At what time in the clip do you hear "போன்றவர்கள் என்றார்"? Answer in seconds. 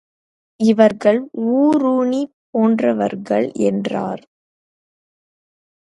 2.49-4.23